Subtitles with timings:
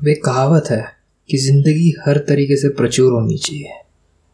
[0.00, 0.82] वे कहावत है
[1.28, 3.72] कि ज़िंदगी हर तरीके से प्रचुर होनी चाहिए।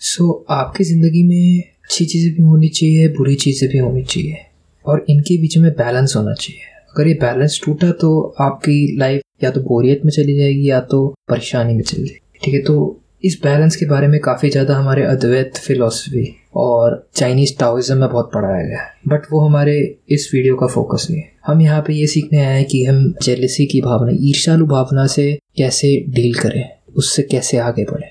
[0.00, 4.36] सो आपकी ज़िंदगी में अच्छी चीज़ें भी होनी चाहिए, बुरी चीज़ें भी होनी चाहिए,
[4.84, 9.50] और इनके बीच में बैलेंस होना चाहिए। अगर ये बैलेंस टूटा तो आपकी लाइफ या
[9.50, 13.38] तो बोरियत में चली जाएगी या तो परेशानी में चली जाएगी। ठीक है तो इस
[13.42, 16.24] बैलेंस के बारे में काफ़ी ज़्यादा हमारे अद्वैत फिलोसफी
[16.56, 19.74] और चाइनीज़ टाओइज्म में बहुत पढ़ाया गया है। बट वो हमारे
[20.10, 23.14] इस वीडियो का फोकस नहीं है। हम यहाँ पे ये सीखने आए हैं कि हम
[23.22, 26.64] जेलिसी की भावना ईर्षालु भावना से कैसे डील करें,
[26.96, 28.10] उससे कैसे आगे बढ़े।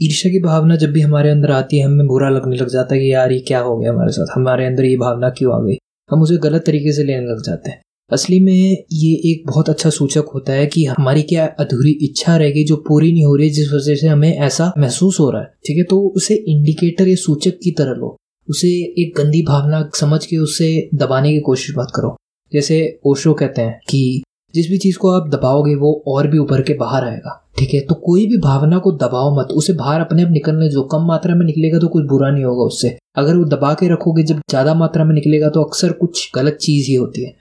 [0.00, 3.00] ईर्ष्या की भावना जब भी हमारे अंदर आती है, हमें बुरा लगने लग जाता है
[3.00, 5.76] कि यार ये क्या हो गया हमारे साथ, हमारे अंदर ये भावना क्यों आ गई?
[6.10, 9.90] हम उसे गलत तरीके से लेने लग जाते हैं। असली में ये एक बहुत अच्छा
[9.90, 13.50] सूचक होता है कि हमारी क्या अधूरी इच्छा रह गई जो पूरी नहीं हो रही
[13.50, 15.82] जिस वजह से हमें ऐसा महसूस हो रहा है, ठीक है?
[15.82, 18.16] तो उसे इंडिकेटर या सूचक की तरह लो।
[18.48, 18.68] उसे
[18.98, 22.16] एक गंदी भावना समझ के उसे दबाने की कोशिश मत करो।
[22.52, 24.22] जैसे ओशो कहते हैं कि
[24.54, 27.80] जिस भी चीज़ को आप दबाओगे वो और भी उभर के बाहर आएगा, ठीक है?
[27.80, 31.34] तो कोई भी भावना को दबाओ मत। उसे बाहर अपने आप निकलने जो कम मात्रा
[31.34, 34.74] में निकलेगा तो कुछ बुरा नहीं होगा उससे। अगर वो दबा के रखोगे जब ज़्यादा
[34.74, 37.32] मात्रा में निकलेगा तो अक्सर कुछ गलत चीज़ ही होती है।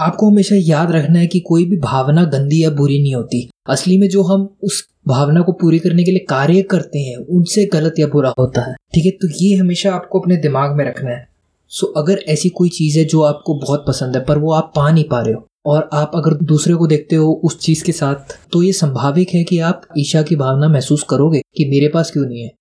[0.00, 3.98] आपको हमेशा याद रखना है कि कोई भी भावना गंदी या बुरी नहीं होती। असली
[3.98, 7.94] में जो हम उस भावना को पूरी करने के लिए कार्य करते हैं, उनसे गलत
[7.98, 9.10] या बुरा होता है। ठीक है?
[9.10, 11.28] तो ये हमेशा आपको अपने दिमाग में रखना है।
[11.68, 14.90] सो, अगर ऐसी कोई चीज़ है जो आपको बहुत पसंद है, पर वो आप पा
[14.90, 18.38] नहीं पा रहे हो, और आप अगर दूसरे को देखते हो उस चीज़ के साथ
[18.52, 22.26] तो ये संभाविक है कि आप ईशा की भावना महसूस करोगे कि मेरे पास क्यों
[22.26, 22.52] नहीं है।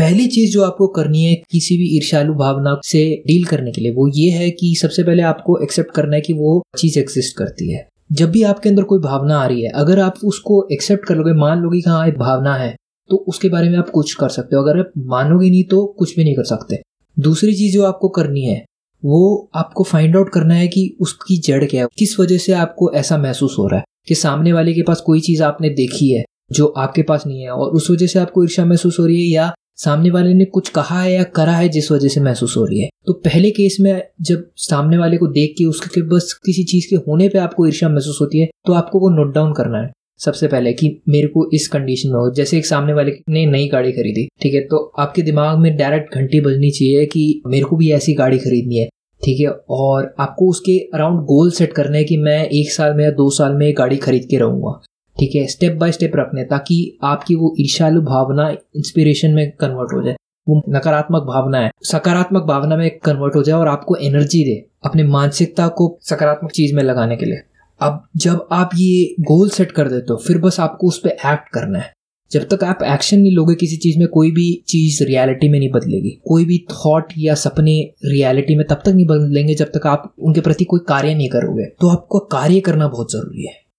[0.00, 3.90] पहली चीज़ जो आपको करनी है किसी भी ईर्षालु भावना से डील करने के लिए,
[3.92, 7.70] वो ये है कि सबसे पहले आपको एक्सेप्ट करना है कि वो चीज़ एग्जिस्ट करती
[7.72, 11.16] है। जब भी आपके अंदर कोई भावना आ रही है, अगर आप उसको एक्सेप्ट कर
[11.16, 12.74] लोगे, मान लोगे कि हाँ एक भावना है
[13.10, 16.16] तो उसके बारे में आप कुछ कर सकते हो। अगर आप मानोगे नहीं तो कुछ
[16.16, 16.80] भी नहीं कर सकते।
[17.16, 18.64] दूसरी चीज़ जो आपको करनी है,
[19.02, 22.92] वो आपको फाइंड आउट करना है कि उसकी जड़ क्या है, किस वजह से आपको
[22.94, 26.24] ऐसा महसूस हो रहा है कि सामने वाले के पास कोई चीज़ आपने देखी है,
[26.52, 29.34] जो आपके पास नहीं है, और उस वजह से आपको ईर्षा महसूस हो रही है,
[29.34, 32.64] या सामने वाले ने कुछ कहा है या करा है जिस वजह से महसूस हो
[32.64, 36.64] रही है। तो पहले केस में जब सामने वाले को देख के उसके बस किसी
[36.64, 39.78] चीज़ के होने पे आपको ईर्षा महसूस होती है तो आपको वो नोट डाउन करना
[39.78, 39.90] है।
[40.20, 43.68] सबसे पहले कि मेरे को इस कंडीशन में हो, जैसे एक सामने वाले ने नई
[43.68, 44.60] गाड़ी खरीदी, ठीक है?
[44.60, 48.78] तो आपके दिमाग में डायरेक्ट घंटी बजनी चाहिए कि मेरे को भी ऐसी गाड़ी खरीदनी
[48.78, 48.88] है,
[49.20, 49.48] ठीक है?
[49.70, 53.30] और आपको उसके अराउंड गोल सेट करना है कि मैं एक साल में या दो
[53.30, 54.80] साल में गाड़ी खरीद के रहूँगा।
[55.20, 60.02] ठीक है स्टेप बाय स्टेप रखने ताकि आपकी वो ईर्षालु भावना इंस्पिरेशन में कन्वर्ट हो
[60.02, 60.16] जाए।
[60.48, 65.02] वो नकारात्मक भावना है। सकारात्मक भावना में कन्वर्ट हो जाए और आपको एनर्जी दे अपने
[65.02, 67.38] मानसिकता को सकारात्मक चीज़ में लगाने के लिए।
[67.80, 71.48] अब जब आप ये गोल सेट कर देते हो, फिर बस आपको उस पर एक्ट
[71.54, 71.92] करना है।
[72.32, 75.70] जब तक आप एक्शन नहीं लोगे किसी चीज़ में, कोई भी चीज़ रियलिटी में नहीं
[75.70, 80.14] बदलेगी। कोई भी थॉट या सपने रियलिटी में तब तक नहीं बदलेंगे जब तक आप
[80.18, 83.69] उनके प्रति कोई कार्य नहीं करोगे। तो आपको कार्य करना बहुत ज़रूरी है।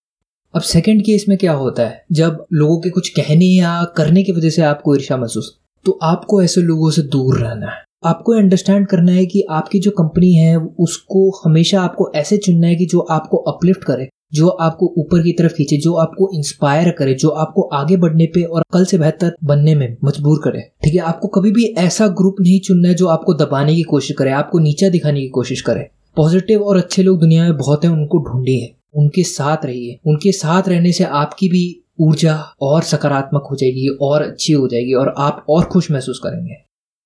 [0.54, 2.04] अब सेकंड केस में क्या होता है?
[2.12, 6.42] जब लोगों के कुछ कहने या करने की वजह से आपको ईर्षा महसूस तो आपको
[6.44, 10.58] ऐसे लोगों से दूर रहना है। आपको अंडरस्टैंड करना है कि आपकी जो कंपनी है,
[10.58, 15.32] उसको हमेशा आपको ऐसे चुनना है कि जो आपको अपलिफ्ट करे, जो आपको ऊपर की
[15.32, 19.36] तरफ़ खींचे, जो आपको इंस्पायर करे, जो आपको आगे बढ़ने पे और कल से बेहतर
[19.44, 23.08] बनने में मजबूर करे। ठीक है, आपको कभी भी ऐसा ग्रुप नहीं चुनना है जो
[23.08, 27.20] आपको दबाने की कोशिश करे, आपको नीचा दिखाने की कोशिश करे। पॉजिटिव और अच्छे लोग
[27.20, 31.64] दुनिया में बहुत हैं, उनको ढूंढिए। उनके साथ रहिए। उनके साथ रहने से आपकी भी
[32.02, 36.56] ऊर्जा और सकारात्मक हो जाएगी और अच्छी हो जाएगी और आप और खुश महसूस करेंगे।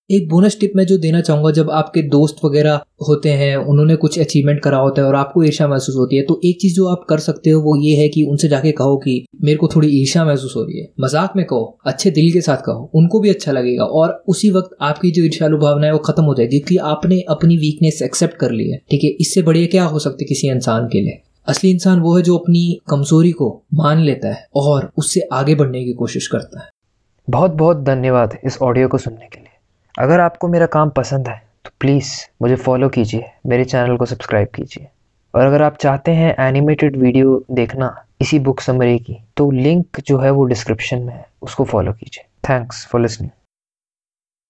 [0.09, 4.19] एक बोनस टिप मैं जो देना चाहूँगा, जब आपके दोस्त वगैरह होते हैं, उन्होंने कुछ
[4.19, 7.06] अचीवमेंट करा होता है और आपको ईर्षा महसूस होती है तो एक चीज़ जो आप
[7.09, 10.25] कर सकते हो वो ये है कि उनसे जाके कहो कि, मेरे को थोड़ी ईर्षा
[10.25, 13.52] महसूस हो रही है। मज़ाक में कहो, अच्छे दिल के साथ कहो, उनको भी अच्छा
[13.52, 17.22] लगेगा। और उसी वक्त आपकी जो ईर्षालु भावना है वो खत्म हो जाएगी क्योंकि आपने
[17.29, 20.88] अपनी वीकनेस एक्सेप्ट कर ली है। ठीक है, इससे बढ़िया क्या हो सकती किसी इंसान
[20.88, 21.22] के लिए?
[21.47, 25.83] असली इंसान वो है जो अपनी कमज़ोरी को मान लेता है और उससे आगे बढ़ने
[25.85, 26.69] की कोशिश करता है।
[27.28, 29.57] बहुत बहुत धन्यवाद इस ऑडियो को सुनने के लिए।
[29.95, 32.11] अगर आपको मेरा काम पसंद है तो प्लीज़
[32.41, 34.88] मुझे फॉलो कीजिए, मेरे चैनल को सब्सक्राइब कीजिए।
[35.34, 40.17] और अगर आप चाहते हैं एनिमेटेड वीडियो देखना इसी बुक समरी की तो लिंक जो
[40.17, 43.31] है वो डिस्क्रिप्शन में है, उसको फॉलो कीजिए। Thanks for listening